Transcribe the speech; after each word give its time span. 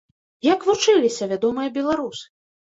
Як 0.47 0.65
вучыліся 0.69 1.29
вядомыя 1.35 1.77
беларусы? 1.79 2.27